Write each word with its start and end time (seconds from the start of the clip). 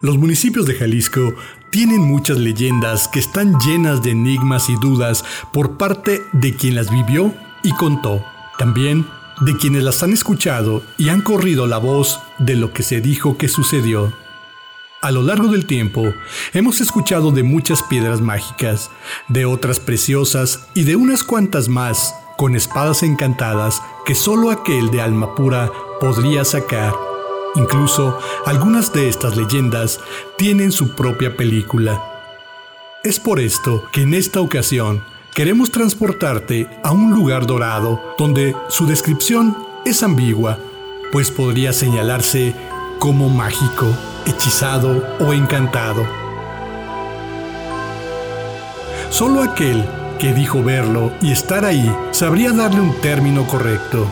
Los 0.00 0.16
municipios 0.16 0.64
de 0.66 0.74
Jalisco 0.74 1.34
tienen 1.70 2.00
muchas 2.00 2.38
leyendas 2.38 3.08
que 3.08 3.18
están 3.18 3.58
llenas 3.58 4.00
de 4.00 4.12
enigmas 4.12 4.70
y 4.70 4.76
dudas 4.76 5.24
por 5.52 5.76
parte 5.76 6.22
de 6.32 6.54
quien 6.54 6.76
las 6.76 6.88
vivió 6.88 7.34
y 7.64 7.72
contó. 7.72 8.24
También 8.58 9.08
de 9.40 9.56
quienes 9.56 9.82
las 9.82 10.04
han 10.04 10.12
escuchado 10.12 10.84
y 10.98 11.08
han 11.08 11.20
corrido 11.20 11.66
la 11.66 11.78
voz 11.78 12.20
de 12.38 12.54
lo 12.54 12.72
que 12.72 12.84
se 12.84 13.00
dijo 13.00 13.36
que 13.36 13.48
sucedió. 13.48 14.12
A 15.02 15.10
lo 15.10 15.22
largo 15.22 15.48
del 15.48 15.66
tiempo, 15.66 16.14
hemos 16.52 16.80
escuchado 16.80 17.32
de 17.32 17.42
muchas 17.42 17.82
piedras 17.82 18.20
mágicas, 18.20 18.92
de 19.26 19.46
otras 19.46 19.80
preciosas 19.80 20.68
y 20.74 20.84
de 20.84 20.94
unas 20.94 21.24
cuantas 21.24 21.68
más 21.68 22.14
con 22.36 22.54
espadas 22.54 23.02
encantadas 23.02 23.82
que 24.06 24.14
solo 24.14 24.52
aquel 24.52 24.92
de 24.92 25.00
alma 25.00 25.34
pura 25.34 25.72
podría 26.00 26.44
sacar. 26.44 26.94
Incluso 27.58 28.16
algunas 28.46 28.92
de 28.92 29.08
estas 29.08 29.36
leyendas 29.36 29.98
tienen 30.36 30.70
su 30.70 30.94
propia 30.94 31.36
película. 31.36 32.00
Es 33.02 33.18
por 33.18 33.40
esto 33.40 33.84
que 33.90 34.02
en 34.02 34.14
esta 34.14 34.40
ocasión 34.40 35.02
queremos 35.34 35.72
transportarte 35.72 36.68
a 36.84 36.92
un 36.92 37.12
lugar 37.12 37.46
dorado 37.46 38.14
donde 38.16 38.54
su 38.68 38.86
descripción 38.86 39.56
es 39.84 40.04
ambigua, 40.04 40.60
pues 41.10 41.32
podría 41.32 41.72
señalarse 41.72 42.54
como 43.00 43.28
mágico, 43.28 43.86
hechizado 44.24 45.04
o 45.18 45.32
encantado. 45.32 46.06
Solo 49.10 49.42
aquel 49.42 49.84
que 50.20 50.32
dijo 50.32 50.62
verlo 50.62 51.10
y 51.20 51.32
estar 51.32 51.64
ahí 51.64 51.92
sabría 52.12 52.52
darle 52.52 52.80
un 52.80 52.94
término 53.00 53.48
correcto, 53.48 54.06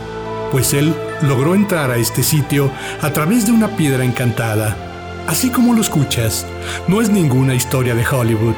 pues 0.50 0.72
él 0.72 0.94
logró 1.22 1.54
entrar 1.54 1.90
a 1.90 1.96
este 1.96 2.22
sitio 2.22 2.70
a 3.00 3.12
través 3.12 3.46
de 3.46 3.52
una 3.52 3.76
piedra 3.76 4.04
encantada. 4.04 4.76
Así 5.26 5.50
como 5.50 5.74
lo 5.74 5.80
escuchas, 5.80 6.46
no 6.88 7.00
es 7.00 7.10
ninguna 7.10 7.54
historia 7.54 7.94
de 7.94 8.06
Hollywood, 8.06 8.54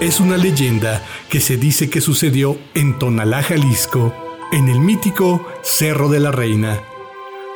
es 0.00 0.20
una 0.20 0.36
leyenda 0.36 1.02
que 1.28 1.40
se 1.40 1.56
dice 1.56 1.90
que 1.90 2.00
sucedió 2.00 2.58
en 2.74 2.98
Tonalá, 2.98 3.42
Jalisco, 3.42 4.14
en 4.52 4.68
el 4.68 4.80
mítico 4.80 5.46
Cerro 5.62 6.08
de 6.08 6.20
la 6.20 6.30
Reina. 6.30 6.78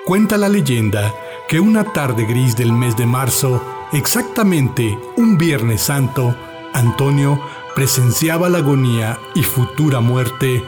Cuenta 0.05 0.37
la 0.37 0.49
leyenda 0.49 1.15
que 1.49 1.61
una 1.61 1.85
tarde 1.93 2.25
gris 2.25 2.57
del 2.57 2.73
mes 2.73 2.97
de 2.97 3.07
marzo, 3.07 3.65
exactamente 3.93 4.99
un 5.17 5.39
Viernes 5.39 5.83
Santo, 5.83 6.37
Antonio 6.75 7.41
presenciaba 7.75 8.49
la 8.49 8.59
agonía 8.59 9.19
y 9.35 9.43
futura 9.43 10.01
muerte 10.01 10.63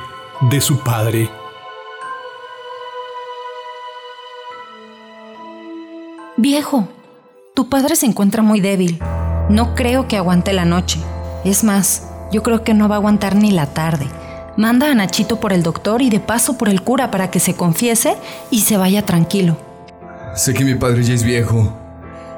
de 0.50 0.60
su 0.60 0.78
padre. 0.80 1.30
Viejo, 6.38 6.86
tu 7.54 7.70
padre 7.70 7.96
se 7.96 8.04
encuentra 8.04 8.42
muy 8.42 8.60
débil. 8.60 8.98
No 9.48 9.74
creo 9.74 10.06
que 10.06 10.18
aguante 10.18 10.52
la 10.52 10.66
noche. 10.66 11.00
Es 11.46 11.64
más, 11.64 12.08
yo 12.30 12.42
creo 12.42 12.62
que 12.62 12.74
no 12.74 12.90
va 12.90 12.96
a 12.96 12.98
aguantar 12.98 13.36
ni 13.36 13.52
la 13.52 13.72
tarde. 13.72 14.06
Manda 14.58 14.90
a 14.90 14.94
Nachito 14.94 15.40
por 15.40 15.54
el 15.54 15.62
doctor 15.62 16.02
y 16.02 16.10
de 16.10 16.20
paso 16.20 16.58
por 16.58 16.68
el 16.68 16.82
cura 16.82 17.10
para 17.10 17.30
que 17.30 17.40
se 17.40 17.54
confiese 17.54 18.18
y 18.50 18.60
se 18.60 18.76
vaya 18.76 19.06
tranquilo. 19.06 19.56
Sé 20.34 20.52
que 20.52 20.66
mi 20.66 20.74
padre 20.74 21.04
ya 21.04 21.14
es 21.14 21.22
viejo 21.22 21.72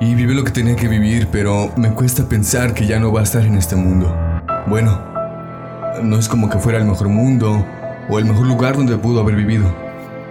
y 0.01 0.15
vive 0.15 0.33
lo 0.33 0.45
que 0.45 0.53
tenía 0.53 0.77
que 0.77 0.87
vivir, 0.87 1.27
pero 1.33 1.73
me 1.77 1.91
cuesta 1.91 2.29
pensar 2.29 2.75
que 2.75 2.87
ya 2.87 3.01
no 3.01 3.13
va 3.13 3.19
a 3.21 3.25
estar 3.25 3.43
en 3.43 3.57
este 3.57 3.75
mundo. 3.75 4.17
Bueno, 4.69 4.97
no 6.05 6.21
es 6.21 6.29
como 6.29 6.49
que 6.49 6.59
fuera 6.59 6.79
el 6.79 6.85
mejor 6.85 7.09
mundo 7.09 7.67
o 8.09 8.19
el 8.21 8.27
mejor 8.27 8.47
lugar 8.47 8.77
donde 8.77 8.97
pudo 8.97 9.23
haber 9.23 9.35
vivido. 9.35 9.67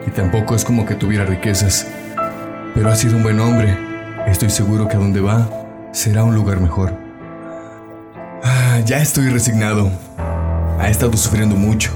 Y 0.08 0.12
tampoco 0.12 0.56
es 0.56 0.64
como 0.64 0.86
que 0.86 0.96
tuviera 0.96 1.26
riquezas. 1.26 1.86
Pero 2.78 2.92
ha 2.92 2.96
sido 2.96 3.18
un 3.18 3.24
buen 3.24 3.40
hombre. 3.40 3.76
Estoy 4.28 4.52
seguro 4.52 4.88
que 4.88 4.98
a 4.98 5.00
donde 5.00 5.20
va 5.20 5.50
será 5.94 6.24
un 6.24 6.36
lugar 6.36 6.60
mejor. 6.60 6.94
Ah, 8.44 8.80
ya 8.86 9.00
estoy 9.00 9.30
resignado. 9.30 9.90
Ha 10.78 10.88
estado 10.88 11.18
sufriendo 11.18 11.56
mucho. 11.56 11.90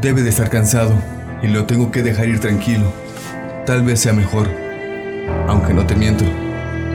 Debe 0.00 0.22
de 0.22 0.30
estar 0.30 0.50
cansado 0.50 0.90
y 1.40 1.46
lo 1.46 1.66
tengo 1.66 1.92
que 1.92 2.02
dejar 2.02 2.28
ir 2.28 2.40
tranquilo. 2.40 2.92
Tal 3.64 3.84
vez 3.84 4.00
sea 4.00 4.12
mejor. 4.12 4.48
Aunque 5.46 5.72
no 5.72 5.86
te 5.86 5.94
miento, 5.94 6.24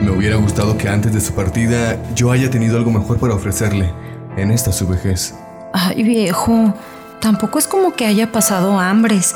me 0.02 0.10
hubiera 0.10 0.36
gustado 0.36 0.76
que 0.76 0.90
antes 0.90 1.14
de 1.14 1.20
su 1.22 1.32
partida 1.32 1.96
yo 2.14 2.30
haya 2.30 2.50
tenido 2.50 2.76
algo 2.76 2.90
mejor 2.90 3.16
para 3.16 3.32
ofrecerle 3.32 3.90
en 4.36 4.50
esta 4.50 4.70
su 4.70 4.86
vejez. 4.86 5.34
Ay, 5.72 6.02
viejo, 6.02 6.74
tampoco 7.22 7.58
es 7.58 7.66
como 7.66 7.94
que 7.94 8.04
haya 8.04 8.30
pasado 8.30 8.78
hambres. 8.78 9.34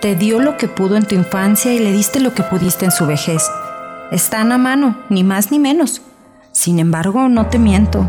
Te 0.00 0.14
dio 0.14 0.40
lo 0.40 0.58
que 0.58 0.68
pudo 0.68 0.96
en 0.96 1.06
tu 1.06 1.14
infancia 1.14 1.72
y 1.72 1.78
le 1.78 1.90
diste 1.90 2.20
lo 2.20 2.34
que 2.34 2.42
pudiste 2.42 2.84
en 2.84 2.90
su 2.90 3.06
vejez. 3.06 3.42
Están 4.12 4.52
a 4.52 4.58
mano, 4.58 4.98
ni 5.08 5.24
más 5.24 5.50
ni 5.50 5.58
menos. 5.58 6.02
Sin 6.52 6.78
embargo, 6.78 7.28
no 7.30 7.46
te 7.46 7.58
miento. 7.58 8.08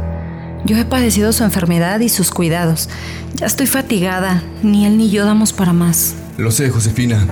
Yo 0.65 0.77
he 0.77 0.83
padecido 0.83 1.31
su 1.31 1.45
enfermedad 1.45 2.01
y 2.01 2.09
sus 2.09 2.29
cuidados. 2.29 2.89
Ya 3.35 3.45
estoy 3.45 3.67
fatigada. 3.67 4.43
Ni 4.63 4.85
él 4.85 4.97
ni 4.97 5.09
yo 5.09 5.23
damos 5.23 5.53
para 5.53 5.71
más. 5.71 6.15
Lo 6.37 6.51
sé, 6.51 6.69
Josefina. 6.69 7.25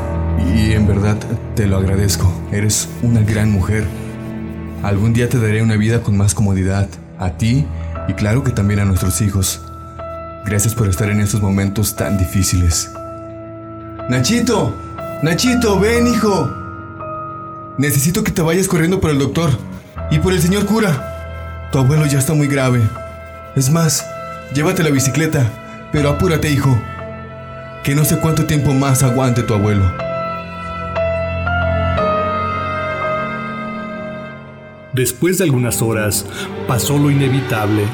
Y 0.56 0.72
en 0.72 0.88
verdad 0.88 1.18
te 1.56 1.68
lo 1.68 1.76
agradezco. 1.76 2.32
Eres 2.52 2.88
una 3.02 3.22
gran 3.22 3.52
mujer. 3.52 3.84
Algún 4.84 5.12
día 5.14 5.28
te 5.28 5.38
daré 5.38 5.64
una 5.64 5.76
vida 5.76 6.02
con 6.02 6.16
más 6.16 6.34
comodidad. 6.34 6.88
A 7.20 7.32
ti 7.32 7.66
y 8.08 8.14
claro 8.14 8.44
que 8.44 8.52
también 8.52 8.80
a 8.80 8.86
nuestros 8.86 9.22
hijos. 9.22 9.62
Gracias 10.46 10.76
por 10.76 10.88
estar 10.88 11.10
en 11.10 11.20
estos 11.20 11.42
momentos 11.42 11.96
tan 11.96 12.18
difíciles. 12.18 12.90
Nachito, 14.08 14.72
Nachito, 15.24 15.80
ven 15.80 16.06
hijo. 16.06 16.54
Necesito 17.80 18.24
que 18.24 18.32
te 18.32 18.44
vayas 18.44 18.68
corriendo 18.68 19.02
por 19.02 19.10
el 19.10 19.18
doctor 19.18 19.50
y 20.12 20.20
por 20.20 20.32
el 20.32 20.40
señor 20.40 20.68
cura. 20.68 21.70
Tu 21.72 21.80
abuelo 21.80 22.06
ya 22.06 22.20
está 22.20 22.36
muy 22.36 22.48
grave. 22.48 22.88
Es 23.56 23.72
más, 23.72 24.06
llévate 24.54 24.84
la 24.84 24.92
bicicleta, 24.92 25.50
pero 25.92 26.10
apúrate 26.10 26.52
hijo. 26.52 26.80
Que 27.84 27.96
no 27.96 28.06
sé 28.06 28.20
cuánto 28.20 28.46
tiempo 28.46 28.74
más 28.74 29.02
aguante 29.02 29.42
tu 29.42 29.56
abuelo. 29.56 29.92
Después 34.94 35.40
de 35.40 35.46
algunas 35.46 35.82
horas, 35.82 36.28
pasó 36.68 37.00
lo 37.00 37.10
inevitable. 37.10 37.86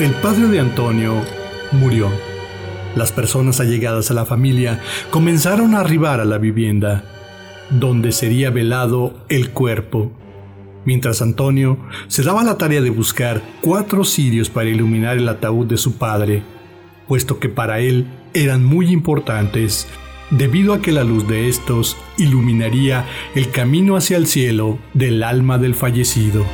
El 0.00 0.10
padre 0.16 0.48
de 0.48 0.58
Antonio 0.58 1.22
murió. 1.70 2.33
Las 2.96 3.10
personas 3.10 3.60
allegadas 3.60 4.10
a 4.10 4.14
la 4.14 4.24
familia 4.24 4.80
comenzaron 5.10 5.74
a 5.74 5.80
arribar 5.80 6.20
a 6.20 6.24
la 6.24 6.38
vivienda, 6.38 7.04
donde 7.70 8.12
sería 8.12 8.50
velado 8.50 9.14
el 9.28 9.50
cuerpo. 9.50 10.12
Mientras 10.84 11.20
Antonio 11.20 11.78
se 12.06 12.22
daba 12.22 12.44
la 12.44 12.56
tarea 12.56 12.80
de 12.80 12.90
buscar 12.90 13.42
cuatro 13.62 14.04
cirios 14.04 14.48
para 14.48 14.68
iluminar 14.68 15.16
el 15.16 15.28
ataúd 15.28 15.66
de 15.66 15.76
su 15.76 15.96
padre, 15.98 16.42
puesto 17.08 17.40
que 17.40 17.48
para 17.48 17.80
él 17.80 18.06
eran 18.32 18.64
muy 18.64 18.90
importantes 18.90 19.88
debido 20.30 20.72
a 20.72 20.80
que 20.80 20.92
la 20.92 21.04
luz 21.04 21.26
de 21.26 21.48
estos 21.48 21.96
iluminaría 22.16 23.06
el 23.34 23.50
camino 23.50 23.96
hacia 23.96 24.16
el 24.16 24.26
cielo 24.26 24.78
del 24.92 25.22
alma 25.22 25.58
del 25.58 25.74
fallecido. 25.74 26.44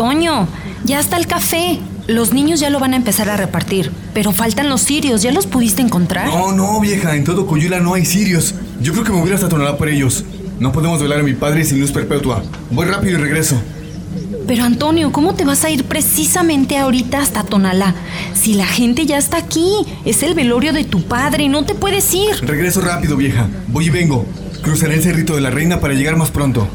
Toño, 0.00 0.48
ya 0.82 0.98
está 0.98 1.18
el 1.18 1.26
café. 1.26 1.78
Los 2.06 2.32
niños 2.32 2.58
ya 2.58 2.70
lo 2.70 2.80
van 2.80 2.94
a 2.94 2.96
empezar 2.96 3.28
a 3.28 3.36
repartir, 3.36 3.92
pero 4.14 4.32
faltan 4.32 4.70
los 4.70 4.80
cirios, 4.80 5.20
¿ya 5.20 5.30
los 5.30 5.46
pudiste 5.46 5.82
encontrar? 5.82 6.26
No, 6.26 6.52
no, 6.52 6.80
vieja, 6.80 7.14
en 7.14 7.22
todo 7.22 7.46
Coyula 7.46 7.80
no 7.80 7.92
hay 7.92 8.06
cirios. 8.06 8.54
Yo 8.80 8.92
creo 8.92 9.04
que 9.04 9.12
me 9.12 9.20
hubiera 9.20 9.36
estatonado 9.36 9.76
por 9.76 9.90
ellos. 9.90 10.24
No 10.58 10.72
podemos 10.72 11.02
velar 11.02 11.20
a 11.20 11.22
mi 11.22 11.34
padre 11.34 11.66
sin 11.66 11.80
luz 11.80 11.92
perpetua. 11.92 12.42
Voy 12.70 12.86
rápido 12.86 13.18
y 13.18 13.20
regreso. 13.20 13.60
Pero 14.46 14.64
Antonio, 14.64 15.12
¿cómo 15.12 15.34
te 15.34 15.44
vas 15.44 15.64
a 15.66 15.70
ir 15.70 15.84
precisamente 15.84 16.78
ahorita 16.78 17.20
hasta 17.20 17.42
Tonalá? 17.42 17.94
Si 18.32 18.54
la 18.54 18.64
gente 18.64 19.04
ya 19.04 19.18
está 19.18 19.36
aquí, 19.36 19.84
es 20.06 20.22
el 20.22 20.32
velorio 20.32 20.72
de 20.72 20.84
tu 20.84 21.02
padre, 21.02 21.50
no 21.50 21.66
te 21.66 21.74
puedes 21.74 22.14
ir. 22.14 22.40
Regreso 22.40 22.80
rápido, 22.80 23.18
vieja. 23.18 23.48
Voy 23.68 23.88
y 23.88 23.90
vengo. 23.90 24.24
Cruzaré 24.62 24.94
el 24.94 25.02
cerrito 25.02 25.34
de 25.34 25.42
la 25.42 25.50
reina 25.50 25.78
para 25.78 25.92
llegar 25.92 26.16
más 26.16 26.30
pronto. 26.30 26.66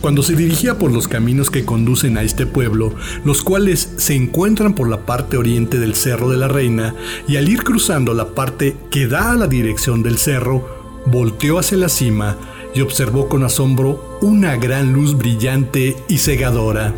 Cuando 0.00 0.22
se 0.22 0.34
dirigía 0.34 0.78
por 0.78 0.90
los 0.90 1.08
caminos 1.08 1.50
que 1.50 1.66
conducen 1.66 2.16
a 2.16 2.22
este 2.22 2.46
pueblo, 2.46 2.94
los 3.24 3.42
cuales 3.42 3.92
se 3.96 4.14
encuentran 4.14 4.74
por 4.74 4.88
la 4.88 5.04
parte 5.04 5.36
oriente 5.36 5.78
del 5.78 5.94
Cerro 5.94 6.30
de 6.30 6.38
la 6.38 6.48
Reina, 6.48 6.94
y 7.28 7.36
al 7.36 7.50
ir 7.50 7.64
cruzando 7.64 8.14
la 8.14 8.34
parte 8.34 8.76
que 8.90 9.06
da 9.06 9.32
a 9.32 9.36
la 9.36 9.46
dirección 9.46 10.02
del 10.02 10.16
cerro, 10.16 11.02
volteó 11.04 11.58
hacia 11.58 11.76
la 11.76 11.90
cima 11.90 12.36
y 12.74 12.80
observó 12.80 13.28
con 13.28 13.44
asombro 13.44 14.18
una 14.22 14.56
gran 14.56 14.94
luz 14.94 15.18
brillante 15.18 15.96
y 16.08 16.16
cegadora. 16.16 16.94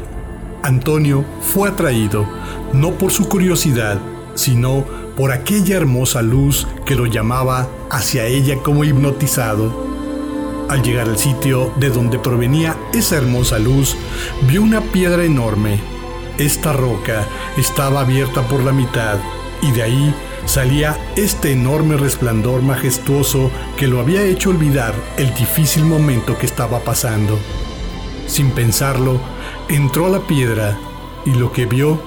Antonio 0.62 1.24
fue 1.40 1.70
atraído, 1.70 2.24
no 2.72 2.92
por 2.92 3.10
su 3.10 3.28
curiosidad, 3.28 4.00
sino 4.34 4.84
por 5.16 5.32
aquella 5.32 5.76
hermosa 5.76 6.22
luz 6.22 6.68
que 6.86 6.94
lo 6.94 7.06
llamaba 7.06 7.68
hacia 7.90 8.26
ella 8.26 8.58
como 8.62 8.84
hipnotizado. 8.84 9.91
Al 10.68 10.82
llegar 10.82 11.08
al 11.08 11.18
sitio 11.18 11.72
de 11.76 11.90
donde 11.90 12.18
provenía 12.18 12.76
esa 12.94 13.16
hermosa 13.16 13.58
luz, 13.58 13.96
vio 14.42 14.62
una 14.62 14.80
piedra 14.80 15.24
enorme. 15.24 15.80
Esta 16.38 16.72
roca 16.72 17.26
estaba 17.56 18.00
abierta 18.00 18.42
por 18.48 18.62
la 18.62 18.72
mitad 18.72 19.18
y 19.60 19.70
de 19.72 19.82
ahí 19.82 20.14
salía 20.46 20.98
este 21.16 21.52
enorme 21.52 21.96
resplandor 21.96 22.62
majestuoso 22.62 23.50
que 23.76 23.86
lo 23.86 24.00
había 24.00 24.22
hecho 24.22 24.50
olvidar 24.50 24.94
el 25.16 25.32
difícil 25.34 25.84
momento 25.84 26.38
que 26.38 26.46
estaba 26.46 26.80
pasando. 26.80 27.38
Sin 28.26 28.50
pensarlo, 28.50 29.20
entró 29.68 30.06
a 30.06 30.10
la 30.10 30.20
piedra 30.26 30.78
y 31.26 31.32
lo 31.32 31.52
que 31.52 31.66
vio 31.66 32.00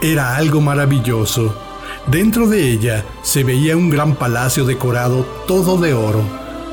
era 0.00 0.36
algo 0.36 0.60
maravilloso. 0.60 1.54
Dentro 2.06 2.48
de 2.48 2.70
ella 2.70 3.04
se 3.22 3.44
veía 3.44 3.76
un 3.76 3.90
gran 3.90 4.14
palacio 4.16 4.64
decorado 4.64 5.24
todo 5.46 5.76
de 5.78 5.94
oro, 5.94 6.22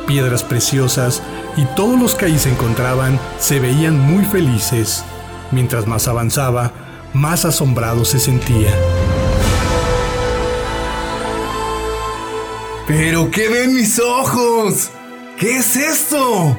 piedras 0.09 0.41
preciosas 0.41 1.21
y 1.55 1.65
todos 1.75 1.99
los 1.99 2.15
que 2.15 2.25
ahí 2.25 2.39
se 2.39 2.49
encontraban 2.49 3.19
se 3.37 3.59
veían 3.59 3.99
muy 3.99 4.25
felices. 4.25 5.05
Mientras 5.51 5.85
más 5.85 6.07
avanzaba, 6.07 6.71
más 7.13 7.45
asombrado 7.45 8.03
se 8.05 8.19
sentía. 8.19 8.73
¿Pero 12.87 13.29
qué 13.29 13.49
ven 13.49 13.75
mis 13.75 13.99
ojos? 13.99 14.89
¿Qué 15.37 15.57
es 15.57 15.75
esto? 15.75 16.57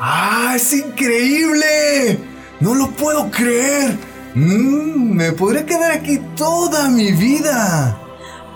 ¡Ah, 0.00 0.54
es 0.56 0.72
increíble! 0.72 2.18
¡No 2.58 2.74
lo 2.74 2.90
puedo 2.90 3.30
creer! 3.30 3.96
Mm, 4.34 5.14
me 5.14 5.30
podré 5.30 5.64
quedar 5.64 5.92
aquí 5.92 6.18
toda 6.36 6.88
mi 6.88 7.12
vida. 7.12 7.96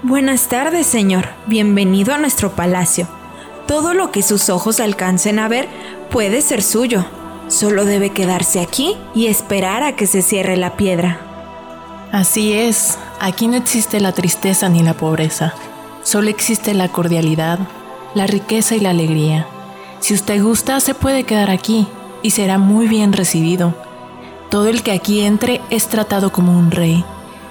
Buenas 0.02 0.48
tardes, 0.48 0.88
señor. 0.88 1.28
Bienvenido 1.46 2.12
a 2.12 2.18
nuestro 2.18 2.56
palacio. 2.56 3.06
Todo 3.66 3.94
lo 3.94 4.10
que 4.10 4.22
sus 4.22 4.50
ojos 4.50 4.80
alcancen 4.80 5.38
a 5.38 5.48
ver 5.48 5.68
puede 6.10 6.42
ser 6.42 6.62
suyo. 6.62 7.04
Solo 7.48 7.84
debe 7.84 8.10
quedarse 8.10 8.60
aquí 8.60 8.96
y 9.14 9.26
esperar 9.26 9.82
a 9.82 9.96
que 9.96 10.06
se 10.06 10.22
cierre 10.22 10.56
la 10.56 10.76
piedra. 10.76 11.20
Así 12.12 12.52
es, 12.52 12.98
aquí 13.20 13.48
no 13.48 13.56
existe 13.56 14.00
la 14.00 14.12
tristeza 14.12 14.68
ni 14.68 14.82
la 14.82 14.94
pobreza. 14.94 15.54
Solo 16.02 16.28
existe 16.30 16.74
la 16.74 16.88
cordialidad, 16.88 17.58
la 18.14 18.26
riqueza 18.26 18.76
y 18.76 18.80
la 18.80 18.90
alegría. 18.90 19.46
Si 20.00 20.14
usted 20.14 20.42
gusta, 20.42 20.80
se 20.80 20.94
puede 20.94 21.24
quedar 21.24 21.50
aquí 21.50 21.88
y 22.22 22.30
será 22.30 22.58
muy 22.58 22.86
bien 22.86 23.12
recibido. 23.12 23.74
Todo 24.50 24.68
el 24.68 24.82
que 24.82 24.92
aquí 24.92 25.22
entre 25.22 25.60
es 25.70 25.88
tratado 25.88 26.30
como 26.30 26.56
un 26.56 26.70
rey. 26.70 27.04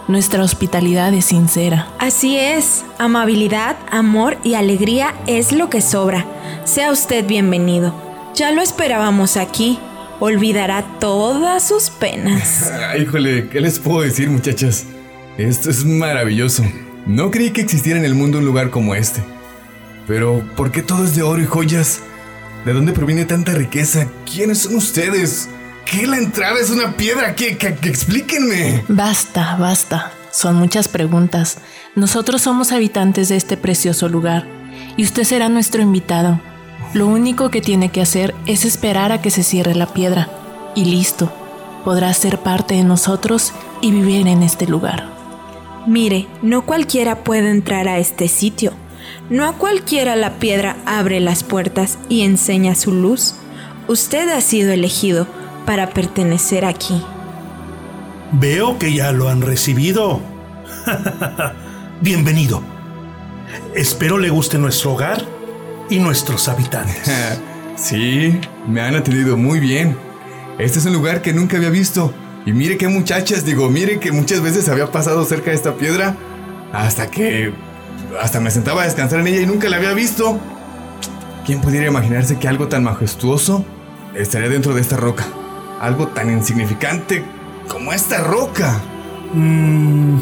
Nuestra 0.08 0.44
hospitalidad 0.44 1.14
es 1.14 1.26
sincera. 1.26 1.88
Así 1.98 2.38
es, 2.38 2.84
amabilidad, 3.00 3.78
amor 3.90 4.38
y 4.44 4.56
alegría 4.56 5.16
es 5.28 5.54
lo 5.54 5.70
que 5.70 5.80
sobra. 5.80 6.26
Sea 6.66 6.92
usted 6.92 7.26
bienvenido. 7.26 7.96
Ya 8.36 8.52
lo 8.52 8.62
esperábamos 8.62 9.38
aquí. 9.38 9.80
Olvidará 10.20 10.84
todas 11.00 11.66
sus 11.66 11.90
penas. 11.90 12.70
híjole, 13.00 13.48
¿qué 13.48 13.62
les 13.62 13.80
puedo 13.80 14.02
decir 14.02 14.30
muchachas? 14.30 14.86
Esto 15.38 15.70
es 15.70 15.86
maravilloso. 15.86 16.64
No 17.06 17.32
creí 17.32 17.52
que 17.52 17.62
existiera 17.62 17.98
en 17.98 18.06
el 18.06 18.14
mundo 18.14 18.40
un 18.40 18.46
lugar 18.46 18.72
como 18.72 18.96
este. 18.96 19.24
Pero, 20.06 20.44
¿por 20.58 20.72
qué 20.72 20.82
todo 20.82 21.06
es 21.06 21.16
de 21.16 21.24
oro 21.24 21.42
y 21.42 21.46
joyas? 21.46 22.02
¿De 22.66 22.74
dónde 22.74 22.92
proviene 22.92 23.24
tanta 23.24 23.54
riqueza? 23.54 24.08
¿Quiénes 24.30 24.60
son 24.60 24.76
ustedes? 24.76 25.50
¿Qué 25.85 26.07
la 26.07 26.18
entrada 26.18 26.59
es 26.59 26.69
una 26.69 26.95
piedra? 26.95 27.35
¿Qué, 27.35 27.57
qué, 27.57 27.68
explíquenme? 27.68 28.83
Basta, 28.88 29.56
basta. 29.57 30.12
Son 30.31 30.56
muchas 30.56 30.88
preguntas. 30.88 31.57
Nosotros 31.95 32.41
somos 32.41 32.71
habitantes 32.71 33.30
de 33.30 33.35
este 33.35 33.57
precioso 33.57 34.07
lugar 34.09 34.47
y 34.97 35.03
usted 35.03 35.24
será 35.24 35.50
nuestro 35.50 35.81
invitado. 35.81 36.39
Lo 36.94 37.07
único 37.07 37.50
que 37.50 37.62
tiene 37.62 37.89
que 37.89 38.01
hacer 38.01 38.33
es 38.45 38.65
esperar 38.65 39.12
a 39.12 39.21
que 39.21 39.30
se 39.30 39.44
cierre 39.44 39.75
la 39.75 39.88
piedra 39.94 40.30
y 40.75 40.85
listo. 40.85 41.31
Podrá 41.83 42.13
ser 42.13 42.39
parte 42.39 42.75
de 42.75 42.83
nosotros 42.83 43.51
y 43.81 43.91
vivir 43.91 44.27
en 44.27 44.41
este 44.41 44.65
lugar. 44.68 45.09
Mire, 45.85 46.27
no 46.41 46.65
cualquiera 46.65 47.24
puede 47.24 47.51
entrar 47.51 47.88
a 47.88 48.00
este 48.00 48.27
sitio. 48.30 48.74
No 49.30 49.45
a 49.45 49.53
cualquiera 49.53 50.15
la 50.15 50.39
piedra 50.39 50.77
abre 50.85 51.19
las 51.19 51.44
puertas 51.44 51.97
y 52.09 52.21
enseña 52.21 52.74
su 52.74 52.94
luz. 52.94 53.35
Usted 53.88 54.30
ha 54.30 54.39
sido 54.39 54.71
elegido 54.71 55.27
para 55.65 55.89
pertenecer 55.89 56.65
aquí. 56.65 57.04
Veo 58.31 58.80
que 58.80 58.94
ya 58.94 59.12
lo 59.12 59.30
han 59.30 59.42
recibido. 59.42 60.19
Bienvenido. 62.01 62.62
Espero 63.75 64.18
le 64.18 64.30
guste 64.30 64.57
nuestro 64.57 64.94
hogar 64.94 65.24
y 65.89 66.00
nuestros 66.00 66.48
habitantes. 66.48 67.12
sí, 67.75 68.39
me 68.68 68.81
han 68.81 68.95
atendido 68.95 69.38
muy 69.38 69.60
bien. 69.60 69.95
Este 70.57 70.80
es 70.80 70.86
un 70.86 70.94
lugar 70.94 71.21
que 71.21 71.33
nunca 71.33 71.57
había 71.57 71.69
visto 71.69 72.13
y 72.45 72.51
mire 72.51 72.77
qué 72.77 72.88
muchachas, 72.88 73.45
digo, 73.45 73.69
mire 73.69 74.00
que 74.00 74.12
muchas 74.12 74.42
veces 74.42 74.68
había 74.69 74.92
pasado 74.92 75.24
cerca 75.25 75.51
de 75.51 75.56
esta 75.56 75.75
piedra 75.75 76.16
hasta 76.71 77.09
que 77.09 77.54
hasta 78.21 78.39
me 78.39 78.51
sentaba 78.51 78.81
a 78.81 78.86
descansar 78.86 79.19
en 79.19 79.27
ella 79.27 79.42
y 79.42 79.45
nunca 79.45 79.69
la 79.69 79.77
había 79.77 79.94
visto. 79.94 80.39
¿Quién 81.45 81.62
pudiera 81.62 81.88
imaginarse 81.88 82.38
que 82.38 82.48
algo 82.48 82.68
tan 82.68 82.83
majestuoso 82.83 83.66
estaría 84.16 84.50
dentro 84.50 84.74
de 84.74 84.81
esta 84.81 84.98
roca? 84.98 85.25
Algo 85.83 86.07
tan 86.07 86.31
insignificante 86.31 87.25
como 87.68 87.91
esta 87.91 88.19
roca. 88.19 88.81
Mm, 89.33 90.18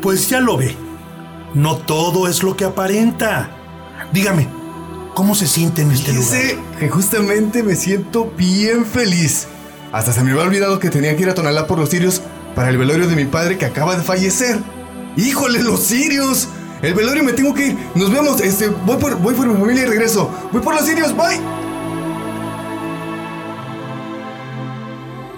pues 0.00 0.28
ya 0.28 0.38
lo 0.38 0.56
ve. 0.56 0.76
No 1.52 1.78
todo 1.78 2.28
es 2.28 2.44
lo 2.44 2.56
que 2.56 2.64
aparenta. 2.64 3.50
Dígame, 4.12 4.46
¿cómo 5.14 5.34
se 5.34 5.48
siente 5.48 5.82
en 5.82 5.90
este 5.90 6.12
lugar? 6.12 6.40
que 6.78 6.88
justamente 6.88 7.64
me 7.64 7.74
siento 7.74 8.32
bien 8.38 8.86
feliz. 8.86 9.48
Hasta 9.90 10.12
se 10.12 10.22
me 10.22 10.30
había 10.30 10.44
olvidado 10.44 10.78
que 10.78 10.90
tenía 10.90 11.16
que 11.16 11.24
ir 11.24 11.28
a 11.28 11.34
Tonalá 11.34 11.66
por 11.66 11.80
los 11.80 11.88
sirios 11.88 12.22
para 12.54 12.68
el 12.68 12.78
velorio 12.78 13.08
de 13.08 13.16
mi 13.16 13.24
padre 13.24 13.58
que 13.58 13.64
acaba 13.64 13.96
de 13.96 14.04
fallecer. 14.04 14.60
¡Híjole, 15.16 15.60
los 15.64 15.80
sirios! 15.80 16.46
El 16.82 16.94
velorio 16.94 17.24
me 17.24 17.32
tengo 17.32 17.52
que 17.52 17.66
ir. 17.66 17.78
Nos 17.96 18.12
vemos. 18.12 18.40
Este, 18.40 18.68
voy 18.68 18.98
por, 18.98 19.16
voy 19.16 19.34
por 19.34 19.48
mi 19.48 19.58
familia 19.58 19.82
y 19.82 19.86
regreso. 19.86 20.30
Voy 20.52 20.62
por 20.62 20.72
los 20.72 20.86
sirios. 20.86 21.16
Bye. 21.16 21.40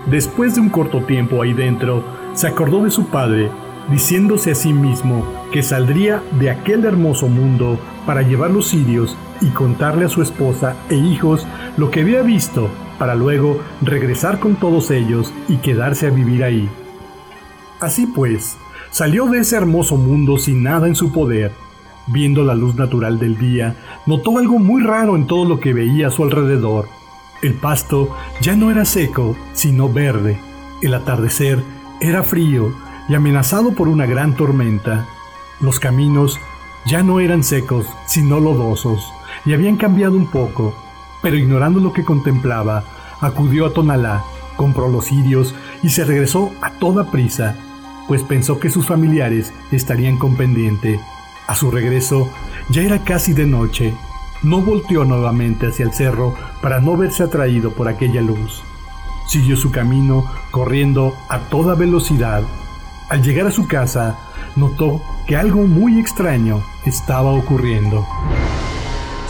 Después 0.06 0.54
de 0.54 0.60
un 0.60 0.68
corto 0.68 1.02
tiempo 1.02 1.42
ahí 1.42 1.52
dentro, 1.52 2.04
se 2.34 2.46
acordó 2.46 2.84
de 2.84 2.92
su 2.92 3.06
padre, 3.06 3.50
diciéndose 3.90 4.52
a 4.52 4.54
sí 4.54 4.72
mismo 4.72 5.26
que 5.52 5.62
saldría 5.62 6.22
de 6.38 6.50
aquel 6.50 6.84
hermoso 6.84 7.28
mundo 7.28 7.78
para 8.06 8.22
llevar 8.22 8.50
los 8.50 8.68
sirios 8.68 9.16
y 9.40 9.48
contarle 9.48 10.04
a 10.04 10.08
su 10.08 10.22
esposa 10.22 10.76
e 10.90 10.94
hijos 10.94 11.46
lo 11.76 11.90
que 11.90 12.02
había 12.02 12.22
visto 12.22 12.70
para 12.98 13.14
luego 13.14 13.60
regresar 13.82 14.38
con 14.38 14.54
todos 14.54 14.90
ellos 14.90 15.32
y 15.48 15.56
quedarse 15.56 16.06
a 16.06 16.10
vivir 16.10 16.44
ahí. 16.44 16.68
Así 17.80 18.06
pues, 18.06 18.56
salió 18.90 19.26
de 19.26 19.40
ese 19.40 19.56
hermoso 19.56 19.96
mundo 19.96 20.38
sin 20.38 20.62
nada 20.62 20.86
en 20.86 20.94
su 20.94 21.12
poder. 21.12 21.52
Viendo 22.06 22.44
la 22.44 22.54
luz 22.54 22.76
natural 22.76 23.18
del 23.18 23.36
día, 23.36 23.74
notó 24.06 24.38
algo 24.38 24.60
muy 24.60 24.82
raro 24.82 25.16
en 25.16 25.26
todo 25.26 25.44
lo 25.44 25.58
que 25.58 25.74
veía 25.74 26.06
a 26.06 26.10
su 26.12 26.22
alrededor. 26.22 26.86
El 27.42 27.54
pasto 27.54 28.16
ya 28.40 28.56
no 28.56 28.70
era 28.70 28.84
seco, 28.84 29.36
sino 29.52 29.88
verde. 29.88 30.38
El 30.82 30.94
atardecer 30.94 31.62
era 32.00 32.22
frío 32.22 32.72
y 33.08 33.14
amenazado 33.14 33.72
por 33.72 33.88
una 33.88 34.06
gran 34.06 34.34
tormenta. 34.34 35.06
Los 35.60 35.80
caminos 35.80 36.38
ya 36.86 37.02
no 37.02 37.20
eran 37.20 37.42
secos, 37.44 37.86
sino 38.06 38.40
lodosos, 38.40 39.12
y 39.44 39.54
habían 39.54 39.76
cambiado 39.76 40.16
un 40.16 40.26
poco 40.26 40.74
pero 41.26 41.36
ignorando 41.36 41.80
lo 41.80 41.92
que 41.92 42.04
contemplaba, 42.04 42.84
acudió 43.20 43.66
a 43.66 43.72
Tonalá, 43.72 44.22
compró 44.54 44.88
los 44.88 45.06
cirios 45.06 45.56
y 45.82 45.90
se 45.90 46.04
regresó 46.04 46.52
a 46.62 46.70
toda 46.70 47.10
prisa, 47.10 47.56
pues 48.06 48.22
pensó 48.22 48.60
que 48.60 48.70
sus 48.70 48.86
familiares 48.86 49.52
estarían 49.72 50.18
con 50.18 50.36
pendiente. 50.36 51.00
A 51.48 51.56
su 51.56 51.72
regreso, 51.72 52.30
ya 52.68 52.82
era 52.82 53.02
casi 53.02 53.32
de 53.32 53.44
noche. 53.44 53.92
No 54.46 54.60
volteó 54.60 55.04
nuevamente 55.04 55.66
hacia 55.66 55.84
el 55.84 55.92
cerro 55.92 56.32
para 56.62 56.80
no 56.80 56.96
verse 56.96 57.24
atraído 57.24 57.72
por 57.72 57.88
aquella 57.88 58.22
luz. 58.22 58.62
Siguió 59.26 59.56
su 59.56 59.72
camino 59.72 60.24
corriendo 60.52 61.14
a 61.28 61.40
toda 61.40 61.74
velocidad. 61.74 62.44
Al 63.08 63.24
llegar 63.24 63.48
a 63.48 63.50
su 63.50 63.66
casa, 63.66 64.16
notó 64.54 65.02
que 65.26 65.36
algo 65.36 65.66
muy 65.66 65.98
extraño 65.98 66.62
estaba 66.84 67.32
ocurriendo. 67.32 68.06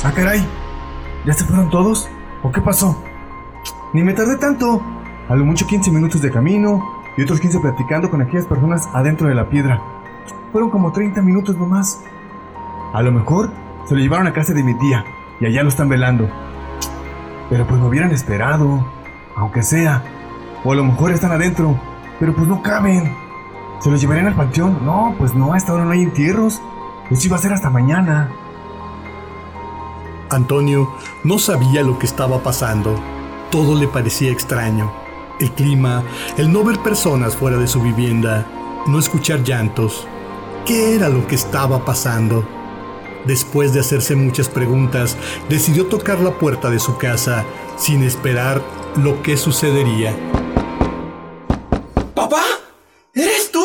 ¡Ah, 0.05 0.13
caray! 0.13 0.47
¿Ya 1.25 1.33
se 1.33 1.47
fueron 1.47 1.71
todos? 1.71 2.11
¿O 2.43 2.53
qué 2.53 2.61
pasó? 2.61 3.03
Ni 3.95 4.03
me 4.03 4.13
tardé 4.13 4.37
tanto. 4.37 4.83
A 5.31 5.35
lo 5.35 5.47
mucho 5.47 5.67
15 5.67 5.93
minutos 5.93 6.21
de 6.21 6.31
camino 6.31 6.85
y 7.17 7.23
otros 7.23 7.41
15 7.41 7.61
platicando 7.61 8.11
con 8.11 8.21
aquellas 8.21 8.45
personas 8.45 8.87
adentro 8.93 9.29
de 9.29 9.35
la 9.35 9.49
piedra. 9.49 9.81
Fueron 10.53 10.69
como 10.69 10.93
30 10.93 11.23
minutos 11.23 11.57
nomás. 11.57 12.03
A 12.93 13.01
lo 13.01 13.13
mejor 13.13 13.51
se 13.87 13.95
lo 13.95 14.01
llevaron 14.01 14.27
a 14.27 14.33
casa 14.33 14.53
de 14.53 14.63
mi 14.63 14.75
tía 14.79 15.05
y 15.41 15.47
allá 15.47 15.63
lo 15.63 15.69
están 15.69 15.89
velando. 15.89 16.29
Pero 17.49 17.67
pues 17.67 17.81
me 17.81 17.87
hubieran 17.87 18.11
esperado, 18.11 18.85
aunque 19.37 19.63
sea. 19.63 20.03
O 20.65 20.73
a 20.73 20.77
lo 20.77 20.85
mejor 20.85 21.13
están 21.13 21.31
adentro, 21.31 21.79
pero 22.19 22.35
pues 22.35 22.49
no 22.49 22.63
caben. 22.63 23.15
¿Se 23.81 23.91
los 23.91 24.01
llevarían 24.01 24.27
al 24.27 24.35
panteón? 24.35 24.85
No, 24.85 25.15
pues 25.19 25.35
no, 25.35 25.53
a 25.53 25.57
esta 25.57 25.73
hora 25.73 25.85
no 25.85 25.91
hay 25.91 26.03
entierros. 26.03 26.61
Eso 27.11 27.27
iba 27.27 27.37
a 27.37 27.41
ser 27.41 27.53
hasta 27.53 27.71
mañana. 27.71 28.31
Antonio 30.31 30.93
no 31.23 31.39
sabía 31.39 31.83
lo 31.83 31.99
que 31.99 32.07
estaba 32.07 32.43
pasando. 32.43 32.99
Todo 33.51 33.77
le 33.77 33.87
parecía 33.87 34.33
extraño. 34.33 34.91
El 35.39 35.53
clima, 35.53 36.03
el 36.37 36.53
no 36.53 36.65
ver 36.65 36.79
personas 36.81 37.37
fuera 37.37 37.59
de 37.59 37.69
su 37.69 37.81
vivienda, 37.81 38.47
no 38.87 38.99
escuchar 38.99 39.45
llantos. 39.45 40.09
qué 40.65 40.97
era 40.97 41.09
lo 41.09 41.27
que 41.29 41.37
estaba 41.37 41.85
pasando. 41.85 42.45
Después 43.27 43.75
de 43.75 43.81
hacerse 43.81 44.15
muchas 44.15 44.49
preguntas, 44.49 45.17
decidió 45.49 45.87
tocar 45.87 46.21
la 46.21 46.39
puerta 46.39 46.71
de 46.71 46.79
su 46.79 46.97
casa 46.97 47.45
sin 47.77 48.05
esperar 48.05 48.63
lo 48.97 49.23
que 49.23 49.37
sucedería. 49.37 50.15
¿Papá? 52.15 52.43
¿Eres 53.13 53.51
tú? 53.51 53.65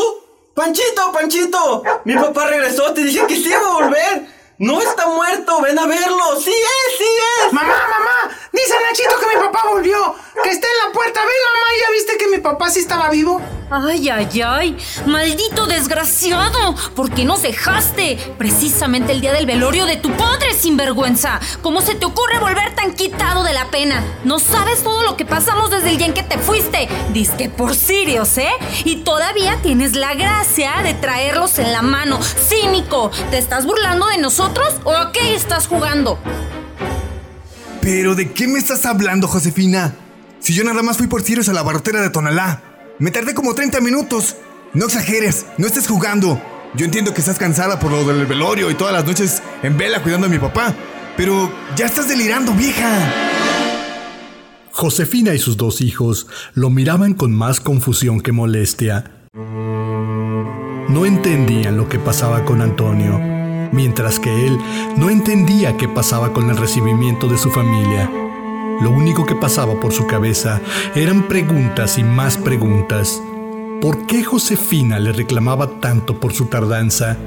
Panchito, 0.56 1.12
Panchito. 1.14 1.84
Mi 2.06 2.16
papá 2.16 2.48
regresó, 2.48 2.94
te 2.94 3.04
dije 3.04 3.26
que 3.28 3.36
sí 3.36 3.50
iba 3.50 3.60
a 3.60 3.74
volver. 3.74 4.28
No 4.58 4.80
está 4.82 5.08
muerto, 5.08 5.62
ven 5.62 5.78
a 5.78 5.88
verlo. 5.88 6.40
Sí 6.40 6.52
es, 6.52 6.98
sí 6.98 7.04
es. 7.46 7.54
Mamá, 7.54 7.68
mamá, 7.68 8.38
dice 8.52 8.74
Nachito 8.84 9.20
que 9.20 9.36
mi 9.36 9.42
papá 9.42 9.64
volvió. 9.70 10.16
Que 10.44 10.50
está 10.50 10.68
en 10.68 10.88
la 10.88 10.94
puerta. 10.94 11.20
Ven, 11.20 11.30
mamá, 11.46 11.68
¿ya 11.80 11.92
viste 11.92 12.18
que 12.18 12.28
mi 12.28 12.38
papá 12.40 12.70
sí 12.70 12.80
estaba 12.80 13.10
vivo? 13.10 13.42
Ay, 13.70 14.10
ay, 14.10 14.42
ay. 14.42 14.78
Maldito 15.06 15.66
desgraciado. 15.66 16.76
¿Por 16.96 17.14
qué 17.14 17.24
nos 17.24 17.42
dejaste? 17.42 18.18
Precisamente 18.38 19.14
el 19.14 19.22
día 19.22 19.32
del 19.32 19.46
velorio 19.46 19.86
de 19.86 19.96
tu 19.96 20.12
padre, 20.18 20.54
sinvergüenza. 20.54 21.40
¿Cómo 21.62 21.82
se 21.82 21.96
te 21.96 22.06
ocurre 22.06 22.40
volver 22.40 22.76
tan 22.76 22.94
quitado 22.94 23.44
de 23.44 23.54
la 23.54 23.72
pena? 23.72 24.04
No 24.26 24.40
sabes 24.40 24.84
todo 24.84 25.04
lo 25.04 25.16
que 25.16 25.26
pasamos 25.26 25.70
desde 25.70 25.90
el 25.90 25.98
día 25.98 26.08
en 26.08 26.14
que 26.14 26.24
te 26.24 26.38
fuiste. 26.38 26.90
Disque 27.14 27.50
por 27.50 27.76
Sirios, 27.76 28.38
¿eh? 28.38 28.52
Y 28.84 28.98
todavía 29.04 29.60
tienes 29.62 29.96
la 29.96 30.16
gracia 30.16 30.82
de 30.84 30.94
traerlos 30.94 31.58
en 31.60 31.72
la 31.72 31.82
mano. 31.82 32.20
Cínico. 32.22 33.12
¿Te 33.30 33.38
estás 33.38 33.66
burlando 33.66 34.08
de 34.08 34.18
nosotros 34.18 34.76
o 34.84 34.92
a 34.92 35.12
qué 35.14 35.34
estás 35.34 35.68
jugando? 35.68 36.20
¿Pero 37.82 38.14
de 38.16 38.32
qué 38.32 38.48
me 38.48 38.60
estás 38.60 38.86
hablando, 38.86 39.28
Josefina? 39.28 39.96
Si 40.40 40.54
yo 40.54 40.64
nada 40.64 40.84
más 40.84 40.98
fui 40.98 41.08
por 41.08 41.24
Sirius 41.24 41.50
a 41.50 41.54
la 41.54 41.64
barrotera 41.64 42.02
de 42.02 42.10
Tonalá. 42.10 42.62
Me 43.00 43.10
tardé 43.12 43.34
como 43.34 43.56
30 43.56 43.82
minutos. 43.82 44.36
No 44.74 44.86
exageres, 44.86 45.48
no 45.58 45.66
estés 45.66 45.88
jugando. 45.88 46.42
Yo 46.76 46.86
entiendo 46.86 47.14
que 47.14 47.22
estás 47.22 47.38
cansada 47.38 47.80
por 47.80 47.92
lo 47.92 48.06
del 48.06 48.26
velorio 48.26 48.70
y 48.70 48.76
todas 48.76 48.94
las 48.94 49.06
noches 49.06 49.42
en 49.64 49.78
vela 49.78 50.02
cuidando 50.04 50.28
a 50.28 50.30
mi 50.30 50.40
papá. 50.40 50.74
Pero 51.18 51.52
ya 51.76 51.88
estás 51.88 52.08
delirando, 52.08 52.54
vieja. 52.54 53.12
Josefina 54.72 55.34
y 55.34 55.40
sus 55.40 55.58
dos 55.58 55.82
hijos 55.82 56.28
lo 56.54 56.70
miraban 56.70 57.14
con 57.14 57.34
más 57.34 57.60
confusión 57.60 58.22
que 58.22 58.32
molestia. 58.32 59.12
No 59.34 61.06
entendían 61.06 61.78
lo 61.78 61.90
que 61.90 62.00
pasaba 62.00 62.46
con 62.46 62.62
Antonio, 62.62 63.20
mientras 63.72 64.20
que 64.20 64.48
él 64.48 64.58
no 64.98 65.10
entendía 65.10 65.78
qué 65.78 65.88
pasaba 65.88 66.34
con 66.34 66.50
el 66.50 66.58
recibimiento 66.58 67.28
de 67.28 67.38
su 67.38 67.50
familia. 67.50 68.10
Lo 68.82 68.90
único 68.90 69.26
que 69.26 69.36
pasaba 69.36 69.80
por 69.80 69.94
su 69.94 70.08
cabeza 70.08 70.60
eran 70.96 71.28
preguntas 71.28 71.98
y 71.98 72.04
más 72.04 72.38
preguntas. 72.38 73.22
¿Por 73.80 74.08
qué 74.08 74.24
Josefina 74.24 75.00
le 75.00 75.12
reclamaba 75.12 75.80
tanto 75.80 76.20
por 76.20 76.34
su 76.34 76.46
tardanza? 76.46 77.18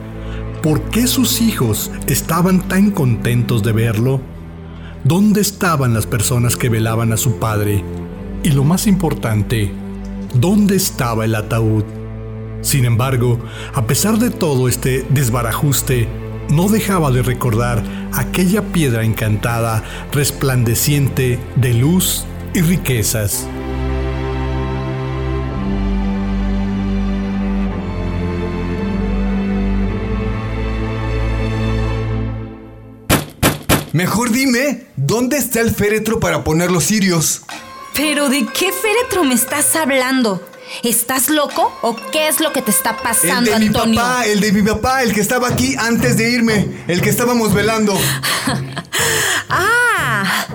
¿Por 0.63 0.83
qué 0.83 1.07
sus 1.07 1.41
hijos 1.41 1.91
estaban 2.07 2.67
tan 2.69 2.91
contentos 2.91 3.63
de 3.63 3.73
verlo? 3.73 4.21
¿Dónde 5.05 5.41
estaban 5.41 5.95
las 5.95 6.07
personas 6.07 6.57
que 6.57 6.69
velaban 6.69 7.13
a 7.13 7.17
su 7.17 7.39
padre? 7.39 7.85
Y 8.43 8.51
lo 8.51 8.65
más 8.65 8.87
importante, 8.87 9.73
¿dónde 10.35 10.77
estaba 10.77 11.25
el 11.25 11.35
ataúd? 11.35 11.85
Sin 12.63 12.85
embargo, 12.85 13.39
a 13.75 13.87
pesar 13.87 14.19
de 14.19 14.31
todo 14.31 14.69
este 14.69 15.07
desbarajuste, 15.11 16.09
no 16.55 16.69
dejaba 16.69 17.11
de 17.11 17.23
recordar 17.23 17.83
aquella 18.13 18.63
piedra 18.63 19.03
encantada, 19.03 19.83
resplandeciente 20.13 21.41
de 21.57 21.75
luz 21.75 22.25
y 22.55 22.61
riquezas. 22.61 23.49
Mejor 33.93 34.31
dime, 34.31 34.87
¿dónde 34.97 35.39
está 35.39 35.61
el 35.61 35.71
féretro 35.71 36.19
para 36.19 36.43
poner 36.43 36.71
los 36.71 36.85
cirios? 36.85 37.43
¿Pero 37.95 38.29
de 38.29 38.45
qué 38.47 38.73
féretro 38.73 39.23
me 39.23 39.35
estás 39.35 39.77
hablando? 39.77 40.43
¿Estás 40.83 41.29
loco 41.29 41.73
o 41.83 41.97
qué 42.13 42.29
es 42.29 42.41
lo 42.41 42.53
que 42.53 42.63
te 42.63 42.71
está 42.71 42.97
pasando, 42.97 43.53
el 43.53 43.61
de 43.61 43.67
Antonio? 43.67 43.91
mi 43.91 43.97
papá, 43.97 44.27
el 44.27 44.41
de 44.41 44.53
mi 44.53 44.63
papá, 44.63 45.03
el 45.03 45.13
que 45.13 45.21
estaba 45.21 45.49
aquí 45.49 45.75
antes 45.79 46.17
de 46.17 46.31
irme, 46.31 46.69
el 46.89 47.01
que 47.01 47.11
estábamos 47.11 47.55
velando. 47.55 47.97
ah, 49.49 50.47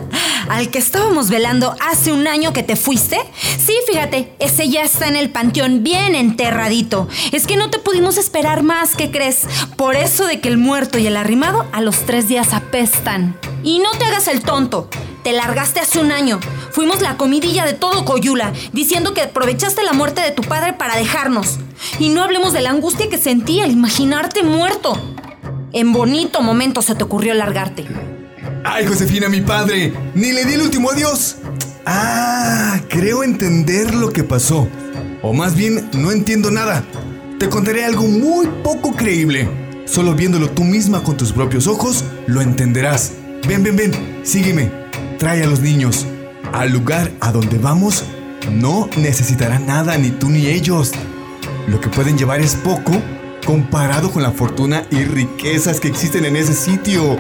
al 0.50 0.70
que 0.70 0.80
estábamos 0.80 1.30
velando 1.30 1.76
hace 1.80 2.12
un 2.12 2.28
año 2.28 2.54
que 2.54 2.64
te 2.64 2.76
fuiste. 2.76 3.20
Sí, 3.58 3.76
fíjate, 3.88 4.34
ese 4.40 4.70
ya 4.70 4.82
está 4.82 5.08
en 5.08 5.16
el 5.16 5.30
panteón 5.30 5.84
bien 5.84 6.16
enterradito. 6.16 7.08
Es 7.32 7.46
que 7.48 7.56
no 7.56 7.70
te 7.70 7.80
pudimos 7.80 8.18
esperar 8.18 8.64
más, 8.64 8.96
¿qué 8.96 9.12
crees? 9.12 9.42
Por 9.76 9.96
eso 9.96 10.26
de 10.26 10.40
que 10.42 10.50
el 10.50 10.58
muerto 10.58 10.98
y 10.98 11.08
el 11.08 11.18
arrimado 11.18 11.66
a 11.72 11.82
los 11.82 12.06
tres 12.06 12.28
días 12.28 12.54
apestan. 12.54 13.38
Y 13.64 13.80
no 13.80 13.92
te 13.98 14.06
hagas 14.06 14.28
el 14.28 14.42
tonto. 14.42 14.90
Te 15.24 15.34
largaste 15.34 15.80
hace 15.80 16.00
un 16.00 16.12
año. 16.12 16.40
Fuimos 16.72 17.02
la 17.02 17.18
comidilla 17.18 17.66
de 17.66 17.74
todo 17.74 18.06
Coyula, 18.06 18.54
diciendo 18.72 19.14
que 19.14 19.22
aprovechaste 19.22 19.84
la 19.84 19.94
muerte 19.94 20.22
de 20.22 20.32
tu 20.32 20.44
padre 20.44 20.74
para 20.74 20.96
dejarnos. 20.96 21.60
Y 22.00 22.10
no 22.10 22.24
hablemos 22.24 22.54
de 22.54 22.62
la 22.62 22.70
angustia 22.70 23.10
que 23.10 23.18
sentí 23.18 23.60
al 23.62 23.72
imaginarte 23.72 24.44
muerto. 24.44 24.94
En 25.74 25.92
bonito 25.92 26.42
momento 26.42 26.82
se 26.82 26.96
te 26.96 27.04
ocurrió 27.04 27.34
largarte. 27.34 27.86
Ay, 28.64 28.86
Josefina, 28.86 29.30
mi 29.30 29.42
padre, 29.42 29.94
ni 30.16 30.32
le 30.32 30.46
di 30.46 30.54
el 30.54 30.62
último 30.62 30.90
adiós. 30.90 31.38
Ah, 31.86 32.80
creo 32.90 33.24
entender 33.24 33.94
lo 33.94 34.12
que 34.12 34.24
pasó. 34.24 34.68
O 35.22 35.34
más 35.34 35.56
bien, 35.56 35.90
no 35.94 36.12
entiendo 36.12 36.50
nada. 36.50 36.84
Te 37.40 37.50
contaré 37.50 37.84
algo 37.86 38.04
muy 38.04 38.48
poco 38.64 38.96
creíble. 38.96 39.50
Solo 39.86 40.14
viéndolo 40.14 40.50
tú 40.50 40.64
misma 40.64 41.04
con 41.04 41.18
tus 41.18 41.34
propios 41.34 41.68
ojos, 41.68 42.04
lo 42.28 42.42
entenderás. 42.42 43.14
Ven, 43.48 43.64
ven, 43.64 43.76
ven, 43.76 44.22
sígueme. 44.24 44.79
Trae 45.20 45.44
a 45.44 45.48
los 45.48 45.60
niños. 45.60 46.06
Al 46.54 46.72
lugar 46.72 47.12
a 47.20 47.34
donde 47.34 47.58
vamos, 47.58 48.06
no 48.54 48.90
necesitarán 48.96 49.68
nada 49.68 49.98
ni 49.98 50.12
tú 50.12 50.30
ni 50.30 50.48
ellos. 50.48 50.94
Lo 51.68 51.82
que 51.82 51.90
pueden 51.90 52.18
llevar 52.18 52.40
es 52.40 52.56
poco 52.56 52.94
comparado 53.46 54.12
con 54.12 54.24
la 54.24 54.32
fortuna 54.32 54.86
y 54.90 55.04
riquezas 55.04 55.82
que 55.82 55.90
existen 55.90 56.24
en 56.24 56.38
ese 56.38 56.54
sitio. 56.54 57.20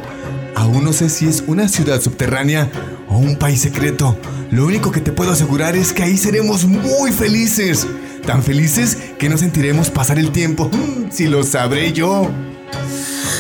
Aún 0.55 0.85
no 0.85 0.93
sé 0.93 1.09
si 1.09 1.27
es 1.27 1.43
una 1.45 1.67
ciudad 1.67 1.99
subterránea 1.99 2.71
o 3.09 3.17
un 3.17 3.35
país 3.35 3.59
secreto. 3.59 4.17
Lo 4.49 4.65
único 4.65 4.91
que 4.91 5.01
te 5.01 5.11
puedo 5.11 5.31
asegurar 5.31 5.75
es 5.75 5.91
que 5.91 6.03
ahí 6.03 6.15
seremos 6.15 6.63
muy 6.63 7.11
felices. 7.11 7.85
Tan 8.25 8.43
felices 8.43 8.97
que 9.19 9.27
no 9.27 9.37
sentiremos 9.37 9.89
pasar 9.89 10.19
el 10.19 10.31
tiempo. 10.31 10.71
Si 11.11 11.27
lo 11.27 11.43
sabré 11.43 11.91
yo. 11.91 12.31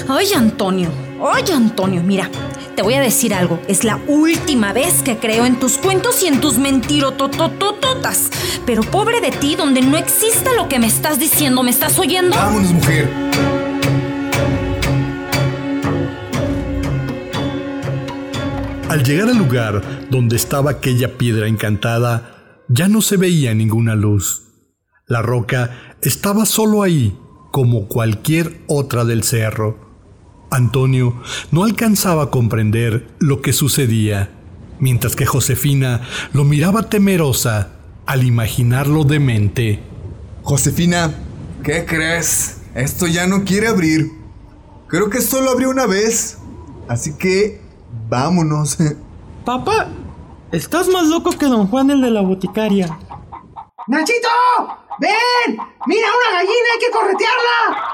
Oye, 0.09 0.35
Antonio. 0.35 0.89
Oye, 1.21 1.53
Antonio, 1.53 2.03
mira. 2.03 2.29
Te 2.79 2.83
voy 2.83 2.93
a 2.93 3.01
decir 3.01 3.33
algo. 3.33 3.59
Es 3.67 3.83
la 3.83 3.99
última 4.07 4.71
vez 4.71 5.03
que 5.03 5.17
creo 5.17 5.45
en 5.45 5.59
tus 5.59 5.77
cuentos 5.77 6.23
y 6.23 6.27
en 6.27 6.39
tus 6.39 6.57
mentirotototototas. 6.57 8.29
Pero 8.65 8.83
pobre 8.83 9.19
de 9.19 9.31
ti, 9.31 9.57
donde 9.57 9.81
no 9.81 9.97
exista 9.97 10.53
lo 10.53 10.69
que 10.69 10.79
me 10.79 10.87
estás 10.87 11.19
diciendo, 11.19 11.61
¿me 11.61 11.71
estás 11.71 11.99
oyendo? 11.99 12.37
Vámonos, 12.37 12.71
mujer. 12.71 13.09
Al 18.87 19.03
llegar 19.03 19.27
al 19.27 19.37
lugar 19.37 20.07
donde 20.09 20.37
estaba 20.37 20.71
aquella 20.71 21.17
piedra 21.17 21.47
encantada, 21.47 22.63
ya 22.69 22.87
no 22.87 23.01
se 23.01 23.17
veía 23.17 23.53
ninguna 23.53 23.95
luz. 23.95 24.43
La 25.05 25.21
roca 25.21 25.97
estaba 26.01 26.45
solo 26.45 26.81
ahí, 26.81 27.13
como 27.51 27.89
cualquier 27.89 28.61
otra 28.67 29.03
del 29.03 29.23
cerro. 29.23 29.88
Antonio 30.51 31.21
no 31.51 31.63
alcanzaba 31.63 32.23
a 32.23 32.29
comprender 32.29 33.07
lo 33.19 33.41
que 33.41 33.53
sucedía, 33.53 34.31
mientras 34.79 35.15
que 35.15 35.25
Josefina 35.25 36.01
lo 36.33 36.43
miraba 36.43 36.89
temerosa 36.89 37.71
al 38.05 38.23
imaginarlo 38.23 39.03
demente. 39.03 39.79
Josefina, 40.43 41.13
¿qué 41.63 41.85
crees? 41.85 42.61
Esto 42.73 43.07
ya 43.07 43.27
no 43.27 43.43
quiere 43.43 43.67
abrir. 43.67 44.11
Creo 44.87 45.09
que 45.09 45.21
solo 45.21 45.51
abrió 45.51 45.69
una 45.69 45.85
vez. 45.85 46.39
Así 46.87 47.15
que 47.17 47.61
vámonos. 48.09 48.77
Papá, 49.45 49.89
estás 50.51 50.87
más 50.89 51.07
loco 51.07 51.31
que 51.31 51.45
don 51.45 51.67
Juan 51.67 51.91
el 51.91 52.01
de 52.01 52.11
la 52.11 52.21
boticaria. 52.21 52.99
¡Nachito! 53.87 54.27
¡Ven! 54.99 55.57
¡Mira 55.87 56.07
una 56.07 56.37
gallina! 56.37 56.69
¡Hay 56.73 56.79
que 56.79 56.91
corretearla! 56.91 57.88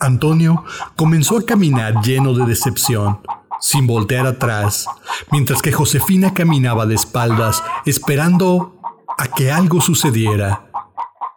Antonio 0.00 0.64
comenzó 0.96 1.38
a 1.38 1.42
caminar 1.44 2.02
lleno 2.02 2.32
de 2.32 2.46
decepción, 2.46 3.20
sin 3.60 3.86
voltear 3.86 4.26
atrás, 4.26 4.86
mientras 5.30 5.60
que 5.60 5.72
Josefina 5.72 6.32
caminaba 6.32 6.86
de 6.86 6.94
espaldas 6.94 7.62
esperando 7.84 8.80
a 9.18 9.26
que 9.28 9.52
algo 9.52 9.80
sucediera. 9.80 10.70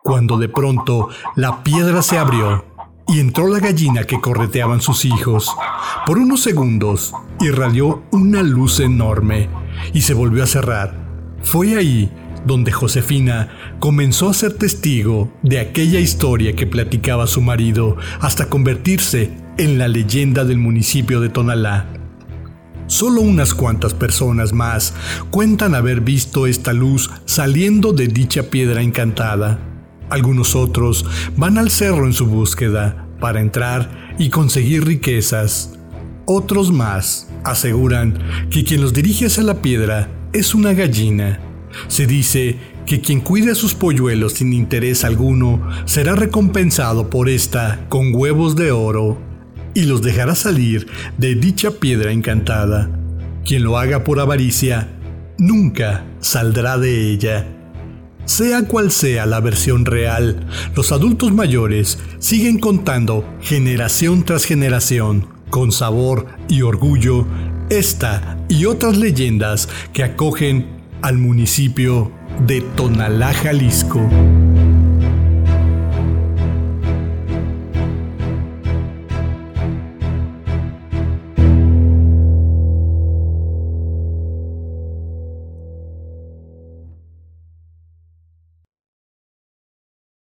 Cuando 0.01 0.37
de 0.37 0.49
pronto 0.49 1.09
la 1.35 1.63
piedra 1.63 2.01
se 2.01 2.17
abrió 2.17 2.65
y 3.07 3.19
entró 3.19 3.47
la 3.47 3.59
gallina 3.59 4.05
que 4.05 4.21
correteaban 4.21 4.81
sus 4.81 5.05
hijos. 5.05 5.53
Por 6.05 6.17
unos 6.17 6.41
segundos 6.41 7.13
irradió 7.41 8.03
una 8.11 8.41
luz 8.41 8.79
enorme 8.79 9.49
y 9.93 10.01
se 10.01 10.13
volvió 10.13 10.43
a 10.43 10.47
cerrar. 10.47 10.95
Fue 11.43 11.75
ahí 11.77 12.11
donde 12.45 12.71
Josefina 12.71 13.49
comenzó 13.79 14.29
a 14.29 14.33
ser 14.33 14.53
testigo 14.53 15.31
de 15.43 15.59
aquella 15.59 15.99
historia 15.99 16.55
que 16.55 16.67
platicaba 16.67 17.27
su 17.27 17.41
marido 17.41 17.97
hasta 18.19 18.49
convertirse 18.49 19.31
en 19.57 19.77
la 19.77 19.87
leyenda 19.87 20.43
del 20.43 20.57
municipio 20.57 21.21
de 21.21 21.29
Tonalá. 21.29 21.87
Solo 22.87 23.21
unas 23.21 23.53
cuantas 23.53 23.93
personas 23.93 24.53
más 24.53 24.93
cuentan 25.31 25.73
haber 25.73 26.01
visto 26.01 26.47
esta 26.47 26.73
luz 26.73 27.09
saliendo 27.25 27.93
de 27.93 28.07
dicha 28.07 28.43
piedra 28.49 28.81
encantada. 28.81 29.59
Algunos 30.09 30.55
otros 30.55 31.05
van 31.37 31.57
al 31.57 31.69
cerro 31.71 32.05
en 32.05 32.13
su 32.13 32.27
búsqueda 32.27 33.07
para 33.19 33.39
entrar 33.39 34.15
y 34.19 34.29
conseguir 34.29 34.85
riquezas. 34.85 35.79
Otros 36.25 36.71
más 36.71 37.29
aseguran 37.43 38.19
que 38.49 38.63
quien 38.63 38.81
los 38.81 38.93
dirige 38.93 39.27
hacia 39.27 39.43
la 39.43 39.61
piedra 39.61 40.09
es 40.33 40.53
una 40.53 40.73
gallina. 40.73 41.39
Se 41.87 42.07
dice 42.07 42.57
que 42.85 43.01
quien 43.01 43.21
cuide 43.21 43.51
a 43.51 43.55
sus 43.55 43.73
polluelos 43.73 44.33
sin 44.33 44.53
interés 44.53 45.03
alguno 45.03 45.61
será 45.85 46.15
recompensado 46.15 47.09
por 47.09 47.29
esta 47.29 47.85
con 47.89 48.13
huevos 48.13 48.55
de 48.55 48.71
oro 48.71 49.17
y 49.73 49.83
los 49.83 50.01
dejará 50.01 50.35
salir 50.35 50.87
de 51.17 51.35
dicha 51.35 51.71
piedra 51.71 52.11
encantada. 52.11 52.89
Quien 53.45 53.63
lo 53.63 53.77
haga 53.77 54.03
por 54.03 54.19
avaricia 54.19 54.89
nunca 55.37 56.05
saldrá 56.19 56.77
de 56.77 57.11
ella. 57.11 57.47
Sea 58.25 58.63
cual 58.63 58.91
sea 58.91 59.25
la 59.25 59.41
versión 59.41 59.85
real, 59.85 60.47
los 60.75 60.91
adultos 60.93 61.33
mayores 61.33 61.99
siguen 62.19 62.57
contando 62.57 63.27
generación 63.41 64.23
tras 64.23 64.45
generación, 64.45 65.27
con 65.49 65.73
sabor 65.73 66.27
y 66.47 66.61
orgullo, 66.61 67.27
esta 67.69 68.37
y 68.47 68.65
otras 68.65 68.97
leyendas 68.97 69.67
que 69.91 70.03
acogen 70.03 70.82
al 71.03 71.17
municipio 71.17 72.11
de 72.47 72.61
Tonalá, 72.61 73.33
Jalisco. 73.33 73.99